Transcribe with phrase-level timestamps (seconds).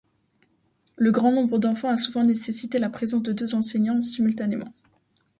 [0.97, 4.73] Le grand nombre d'enfants a souvent nécessité la présence de deux enseignants simultanément.